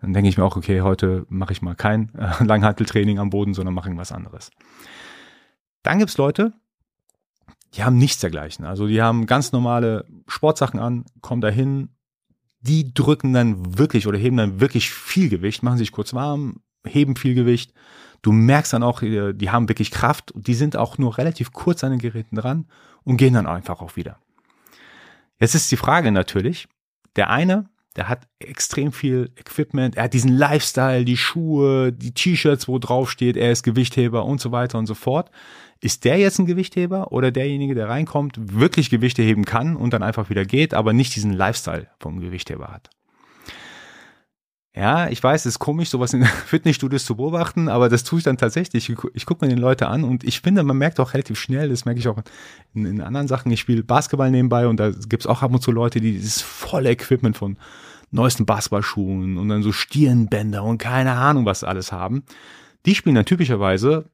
dann 0.00 0.12
denke 0.12 0.28
ich 0.28 0.36
mir 0.36 0.44
auch, 0.44 0.56
okay, 0.56 0.82
heute 0.82 1.26
mache 1.28 1.52
ich 1.52 1.62
mal 1.62 1.74
kein 1.74 2.12
äh, 2.14 2.44
Langhanteltraining 2.44 3.18
am 3.18 3.30
Boden, 3.30 3.54
sondern 3.54 3.74
mache 3.74 3.88
irgendwas 3.88 4.12
anderes. 4.12 4.50
Dann 5.82 5.98
gibt's 5.98 6.18
Leute, 6.18 6.52
die 7.74 7.84
haben 7.84 7.96
nichts 7.96 8.20
dergleichen. 8.20 8.64
Also 8.64 8.86
die 8.86 9.02
haben 9.02 9.26
ganz 9.26 9.52
normale 9.52 10.06
Sportsachen 10.26 10.80
an, 10.80 11.04
kommen 11.20 11.40
dahin, 11.40 11.90
die 12.60 12.92
drücken 12.92 13.32
dann 13.32 13.78
wirklich 13.78 14.06
oder 14.06 14.18
heben 14.18 14.36
dann 14.36 14.60
wirklich 14.60 14.90
viel 14.90 15.28
Gewicht, 15.28 15.62
machen 15.62 15.78
sich 15.78 15.92
kurz 15.92 16.14
warm, 16.14 16.60
heben 16.86 17.16
viel 17.16 17.34
Gewicht. 17.34 17.72
Du 18.22 18.32
merkst 18.32 18.72
dann 18.72 18.82
auch, 18.82 19.02
äh, 19.02 19.32
die 19.32 19.50
haben 19.50 19.68
wirklich 19.68 19.90
Kraft. 19.90 20.32
Die 20.34 20.54
sind 20.54 20.76
auch 20.76 20.98
nur 20.98 21.18
relativ 21.18 21.52
kurz 21.52 21.84
an 21.84 21.90
den 21.90 22.00
Geräten 22.00 22.36
dran 22.36 22.66
und 23.04 23.16
gehen 23.16 23.34
dann 23.34 23.46
einfach 23.46 23.80
auch 23.80 23.96
wieder. 23.96 24.18
Jetzt 25.38 25.54
ist 25.54 25.70
die 25.70 25.76
Frage 25.76 26.12
natürlich, 26.12 26.66
der 27.16 27.30
eine, 27.30 27.68
der 27.94 28.08
hat 28.08 28.26
extrem 28.38 28.92
viel 28.92 29.30
Equipment, 29.36 29.96
er 29.96 30.04
hat 30.04 30.14
diesen 30.14 30.32
Lifestyle, 30.32 31.04
die 31.04 31.16
Schuhe, 31.16 31.92
die 31.92 32.12
T-Shirts, 32.12 32.68
wo 32.68 32.78
drauf 32.78 33.10
steht, 33.10 33.36
er 33.36 33.52
ist 33.52 33.62
Gewichtheber 33.62 34.24
und 34.24 34.40
so 34.40 34.52
weiter 34.52 34.78
und 34.78 34.86
so 34.86 34.94
fort. 34.94 35.30
Ist 35.80 36.04
der 36.04 36.18
jetzt 36.18 36.38
ein 36.38 36.46
Gewichtheber 36.46 37.12
oder 37.12 37.30
derjenige, 37.30 37.74
der 37.74 37.88
reinkommt, 37.88 38.34
wirklich 38.38 38.88
Gewichte 38.88 39.22
heben 39.22 39.44
kann 39.44 39.76
und 39.76 39.92
dann 39.92 40.02
einfach 40.02 40.30
wieder 40.30 40.44
geht, 40.44 40.72
aber 40.72 40.92
nicht 40.92 41.14
diesen 41.16 41.32
Lifestyle 41.32 41.88
vom 42.00 42.20
Gewichtheber 42.20 42.68
hat? 42.68 42.90
Ja, 44.78 45.08
ich 45.08 45.22
weiß, 45.22 45.46
es 45.46 45.54
ist 45.54 45.58
komisch, 45.58 45.88
sowas 45.88 46.12
in 46.12 46.22
Fitnessstudios 46.46 47.06
zu 47.06 47.16
beobachten, 47.16 47.70
aber 47.70 47.88
das 47.88 48.04
tue 48.04 48.18
ich 48.18 48.24
dann 48.24 48.36
tatsächlich. 48.36 48.90
Ich, 48.90 48.98
ich 49.14 49.24
gucke 49.24 49.42
mir 49.44 49.48
den 49.48 49.58
Leute 49.58 49.88
an 49.88 50.04
und 50.04 50.22
ich 50.22 50.42
finde, 50.42 50.62
man 50.64 50.76
merkt 50.76 51.00
auch 51.00 51.14
relativ 51.14 51.38
schnell, 51.38 51.70
das 51.70 51.86
merke 51.86 51.98
ich 51.98 52.08
auch 52.08 52.18
in, 52.74 52.84
in 52.84 53.00
anderen 53.00 53.26
Sachen. 53.26 53.50
Ich 53.50 53.60
spiele 53.60 53.82
Basketball 53.82 54.30
nebenbei 54.30 54.66
und 54.66 54.78
da 54.78 54.90
gibt's 54.90 55.26
auch 55.26 55.42
ab 55.42 55.54
und 55.54 55.62
zu 55.62 55.72
Leute, 55.72 56.00
die 56.00 56.12
dieses 56.12 56.42
volle 56.42 56.90
Equipment 56.90 57.38
von 57.38 57.56
neuesten 58.10 58.44
Basketballschuhen 58.44 59.38
und 59.38 59.48
dann 59.48 59.62
so 59.62 59.72
Stirnbänder 59.72 60.62
und 60.62 60.76
keine 60.76 61.12
Ahnung 61.12 61.46
was 61.46 61.64
alles 61.64 61.90
haben. 61.90 62.24
Die 62.84 62.94
spielen 62.94 63.14
dann 63.14 63.24
typischerweise, 63.24 64.10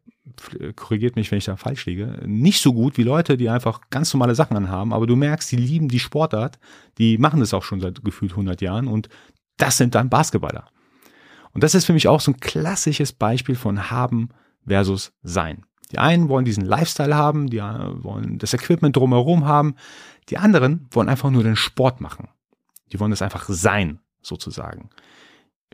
korrigiert 0.76 1.16
mich, 1.16 1.30
wenn 1.30 1.38
ich 1.38 1.44
da 1.44 1.56
falsch 1.56 1.86
liege, 1.86 2.20
nicht 2.24 2.62
so 2.62 2.72
gut 2.72 2.96
wie 2.96 3.02
Leute, 3.02 3.36
die 3.36 3.50
einfach 3.50 3.80
ganz 3.90 4.14
normale 4.14 4.36
Sachen 4.36 4.56
anhaben, 4.56 4.92
aber 4.92 5.06
du 5.06 5.16
merkst, 5.16 5.50
die 5.50 5.56
lieben 5.56 5.88
die 5.88 5.98
Sportart, 5.98 6.58
die 6.98 7.18
machen 7.18 7.40
das 7.40 7.52
auch 7.52 7.64
schon 7.64 7.80
seit 7.80 8.04
gefühlt 8.04 8.30
100 8.30 8.60
Jahren 8.62 8.86
und 8.86 9.08
das 9.56 9.76
sind 9.76 9.94
dann 9.94 10.08
Basketballer. 10.08 10.66
Und 11.52 11.62
das 11.62 11.74
ist 11.74 11.84
für 11.84 11.92
mich 11.92 12.08
auch 12.08 12.20
so 12.20 12.32
ein 12.32 12.40
klassisches 12.40 13.12
Beispiel 13.12 13.54
von 13.54 13.90
haben 13.90 14.30
versus 14.66 15.12
sein. 15.22 15.64
Die 15.90 15.98
einen 15.98 16.28
wollen 16.28 16.46
diesen 16.46 16.64
Lifestyle 16.64 17.14
haben, 17.14 17.50
die 17.50 17.58
wollen 17.58 18.38
das 18.38 18.54
Equipment 18.54 18.96
drumherum 18.96 19.44
haben, 19.44 19.74
die 20.30 20.38
anderen 20.38 20.88
wollen 20.90 21.10
einfach 21.10 21.30
nur 21.30 21.42
den 21.42 21.56
Sport 21.56 22.00
machen. 22.00 22.28
Die 22.92 23.00
wollen 23.00 23.10
das 23.10 23.22
einfach 23.22 23.44
sein, 23.48 24.00
sozusagen. 24.22 24.88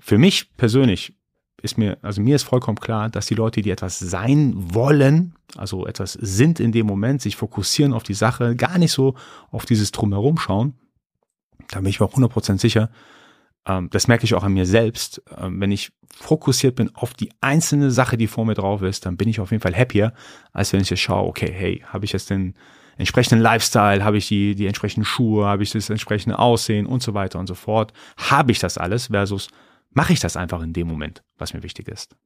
Für 0.00 0.18
mich 0.18 0.56
persönlich 0.56 1.14
ist 1.62 1.78
mir, 1.78 1.98
also 2.02 2.20
mir 2.20 2.36
ist 2.36 2.44
vollkommen 2.44 2.78
klar, 2.78 3.08
dass 3.08 3.26
die 3.26 3.34
Leute, 3.34 3.62
die 3.62 3.70
etwas 3.70 3.98
sein 3.98 4.54
wollen, 4.56 5.34
also 5.56 5.86
etwas 5.86 6.12
sind 6.12 6.60
in 6.60 6.72
dem 6.72 6.86
Moment, 6.86 7.22
sich 7.22 7.36
fokussieren 7.36 7.92
auf 7.92 8.02
die 8.02 8.14
Sache, 8.14 8.56
gar 8.56 8.78
nicht 8.78 8.92
so 8.92 9.14
auf 9.50 9.66
dieses 9.66 9.90
Drumherum 9.92 10.38
schauen, 10.38 10.74
da 11.68 11.80
bin 11.80 11.90
ich 11.90 12.00
mir 12.00 12.06
auch 12.06 12.14
100% 12.14 12.58
sicher, 12.58 12.90
das 13.90 14.08
merke 14.08 14.24
ich 14.24 14.34
auch 14.34 14.44
an 14.44 14.54
mir 14.54 14.66
selbst, 14.66 15.22
ähm, 15.36 15.60
wenn 15.60 15.70
ich 15.70 15.92
fokussiert 16.10 16.76
bin 16.76 16.94
auf 16.94 17.14
die 17.14 17.30
einzelne 17.40 17.90
Sache, 17.90 18.16
die 18.16 18.26
vor 18.26 18.44
mir 18.44 18.54
drauf 18.54 18.82
ist, 18.82 19.06
dann 19.06 19.16
bin 19.16 19.28
ich 19.28 19.40
auf 19.40 19.50
jeden 19.50 19.62
Fall 19.62 19.76
happier, 19.76 20.12
als 20.52 20.72
wenn 20.72 20.80
ich 20.80 20.90
jetzt 20.90 21.00
schaue, 21.00 21.28
okay, 21.28 21.52
hey, 21.52 21.84
habe 21.86 22.04
ich 22.04 22.12
jetzt 22.12 22.30
den 22.30 22.54
entsprechenden 22.96 23.40
Lifestyle, 23.40 24.04
habe 24.04 24.18
ich 24.18 24.26
die, 24.28 24.54
die 24.54 24.66
entsprechenden 24.66 25.04
Schuhe, 25.04 25.46
habe 25.46 25.62
ich 25.62 25.70
das 25.70 25.90
entsprechende 25.90 26.38
Aussehen 26.38 26.86
und 26.86 27.02
so 27.02 27.14
weiter 27.14 27.38
und 27.38 27.46
so 27.46 27.54
fort. 27.54 27.92
Habe 28.16 28.52
ich 28.52 28.58
das 28.58 28.78
alles 28.78 29.08
versus 29.08 29.48
mache 29.90 30.12
ich 30.12 30.20
das 30.20 30.36
einfach 30.36 30.62
in 30.62 30.72
dem 30.72 30.86
Moment, 30.86 31.22
was 31.36 31.54
mir 31.54 31.62
wichtig 31.62 31.88
ist. 31.88 32.16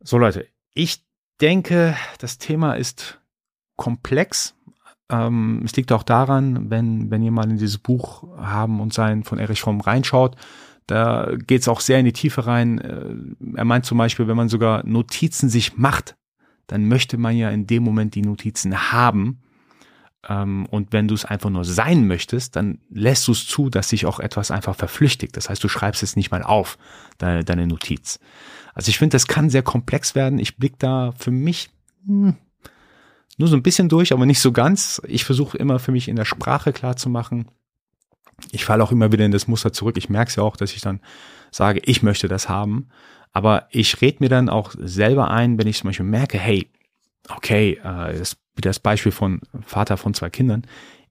So 0.00 0.18
Leute, 0.18 0.46
ich 0.74 1.04
denke, 1.40 1.96
das 2.18 2.38
Thema 2.38 2.74
ist 2.74 3.20
komplex, 3.76 4.54
ähm, 5.10 5.62
es 5.64 5.76
liegt 5.76 5.92
auch 5.92 6.02
daran, 6.02 6.70
wenn, 6.70 7.10
wenn 7.10 7.22
ihr 7.22 7.30
mal 7.30 7.50
in 7.50 7.58
dieses 7.58 7.78
Buch 7.78 8.24
haben 8.38 8.80
und 8.80 8.92
sein 8.92 9.24
von 9.24 9.38
Erich 9.38 9.60
Fromm 9.60 9.80
reinschaut, 9.80 10.36
da 10.86 11.30
geht 11.46 11.62
es 11.62 11.68
auch 11.68 11.80
sehr 11.80 11.98
in 11.98 12.04
die 12.04 12.12
Tiefe 12.12 12.46
rein. 12.46 12.78
Äh, 12.78 13.56
er 13.56 13.64
meint 13.64 13.86
zum 13.86 13.98
Beispiel, 13.98 14.28
wenn 14.28 14.36
man 14.36 14.48
sogar 14.48 14.84
Notizen 14.86 15.48
sich 15.48 15.76
macht, 15.76 16.16
dann 16.66 16.86
möchte 16.88 17.18
man 17.18 17.36
ja 17.36 17.50
in 17.50 17.66
dem 17.66 17.82
Moment 17.82 18.14
die 18.14 18.22
Notizen 18.22 18.92
haben. 18.92 19.40
Ähm, 20.28 20.66
und 20.66 20.92
wenn 20.92 21.08
du 21.08 21.14
es 21.14 21.24
einfach 21.24 21.50
nur 21.50 21.64
sein 21.64 22.06
möchtest, 22.06 22.56
dann 22.56 22.78
lässt 22.90 23.28
du 23.28 23.32
es 23.32 23.46
zu, 23.46 23.70
dass 23.70 23.90
sich 23.90 24.06
auch 24.06 24.20
etwas 24.20 24.50
einfach 24.50 24.74
verflüchtigt. 24.74 25.36
Das 25.36 25.48
heißt, 25.50 25.62
du 25.62 25.68
schreibst 25.68 26.02
es 26.02 26.16
nicht 26.16 26.30
mal 26.30 26.42
auf, 26.42 26.78
deine, 27.18 27.44
deine 27.44 27.66
Notiz. 27.66 28.18
Also 28.74 28.88
ich 28.88 28.98
finde, 28.98 29.14
das 29.14 29.26
kann 29.26 29.50
sehr 29.50 29.62
komplex 29.62 30.14
werden. 30.14 30.38
Ich 30.38 30.56
blick 30.56 30.78
da 30.78 31.12
für 31.12 31.30
mich 31.30 31.70
hm, 32.06 32.36
nur 33.36 33.48
so 33.48 33.56
ein 33.56 33.62
bisschen 33.62 33.88
durch, 33.88 34.12
aber 34.12 34.26
nicht 34.26 34.40
so 34.40 34.52
ganz. 34.52 35.02
Ich 35.06 35.24
versuche 35.24 35.58
immer 35.58 35.78
für 35.78 35.92
mich 35.92 36.08
in 36.08 36.16
der 36.16 36.24
Sprache 36.24 36.72
klar 36.72 36.96
zu 36.96 37.08
machen. 37.08 37.48
Ich 38.52 38.64
falle 38.64 38.82
auch 38.82 38.92
immer 38.92 39.12
wieder 39.12 39.24
in 39.24 39.32
das 39.32 39.48
Muster 39.48 39.72
zurück. 39.72 39.96
Ich 39.96 40.08
merke 40.08 40.28
es 40.28 40.36
ja 40.36 40.42
auch, 40.42 40.56
dass 40.56 40.72
ich 40.72 40.80
dann 40.80 41.00
sage, 41.50 41.80
ich 41.84 42.02
möchte 42.02 42.28
das 42.28 42.48
haben. 42.48 42.88
Aber 43.32 43.66
ich 43.70 44.00
rede 44.00 44.18
mir 44.20 44.28
dann 44.28 44.48
auch 44.48 44.74
selber 44.78 45.30
ein, 45.30 45.58
wenn 45.58 45.66
ich 45.66 45.78
zum 45.78 45.88
Beispiel 45.88 46.06
merke, 46.06 46.38
hey, 46.38 46.68
okay, 47.28 47.80
äh, 47.82 48.16
das 48.16 48.36
das 48.56 48.78
Beispiel 48.78 49.12
von 49.12 49.40
Vater 49.62 49.96
von 49.96 50.14
zwei 50.14 50.30
Kindern. 50.30 50.62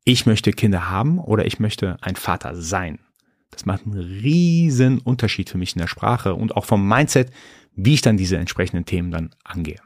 Ich 0.06 0.26
möchte 0.26 0.52
Kinder 0.52 0.90
haben 0.90 1.20
oder 1.20 1.46
ich 1.46 1.60
möchte 1.60 1.98
ein 2.02 2.16
Vater 2.16 2.56
sein. 2.56 3.00
Das 3.52 3.66
macht 3.66 3.86
einen 3.86 4.00
riesen 4.00 5.00
Unterschied 5.00 5.50
für 5.50 5.58
mich 5.58 5.76
in 5.76 5.80
der 5.80 5.88
Sprache 5.88 6.34
und 6.36 6.56
auch 6.56 6.66
vom 6.66 6.88
Mindset, 6.88 7.32
wie 7.76 7.94
ich 7.94 8.02
dann 8.02 8.18
diese 8.18 8.38
entsprechenden 8.38 8.86
Themen 8.86 9.12
dann 9.12 9.32
angehe. 9.44 9.80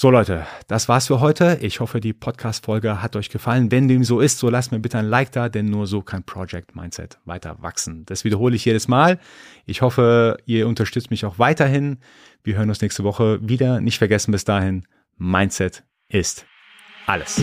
So 0.00 0.12
Leute, 0.12 0.46
das 0.68 0.88
war's 0.88 1.08
für 1.08 1.18
heute. 1.18 1.58
Ich 1.60 1.80
hoffe, 1.80 1.98
die 1.98 2.12
Podcast-Folge 2.12 3.02
hat 3.02 3.16
euch 3.16 3.30
gefallen. 3.30 3.72
Wenn 3.72 3.88
dem 3.88 4.04
so 4.04 4.20
ist, 4.20 4.38
so 4.38 4.48
lasst 4.48 4.70
mir 4.70 4.78
bitte 4.78 4.96
ein 4.96 5.06
Like 5.06 5.32
da, 5.32 5.48
denn 5.48 5.66
nur 5.66 5.88
so 5.88 6.02
kann 6.02 6.22
Project 6.22 6.76
Mindset 6.76 7.18
weiter 7.24 7.56
wachsen. 7.62 8.06
Das 8.06 8.22
wiederhole 8.22 8.54
ich 8.54 8.64
jedes 8.64 8.86
Mal. 8.86 9.18
Ich 9.66 9.82
hoffe, 9.82 10.36
ihr 10.46 10.68
unterstützt 10.68 11.10
mich 11.10 11.24
auch 11.24 11.40
weiterhin. 11.40 11.98
Wir 12.44 12.56
hören 12.56 12.68
uns 12.68 12.80
nächste 12.80 13.02
Woche 13.02 13.40
wieder. 13.42 13.80
Nicht 13.80 13.98
vergessen 13.98 14.30
bis 14.30 14.44
dahin, 14.44 14.86
Mindset 15.16 15.82
ist 16.08 16.46
alles. 17.06 17.42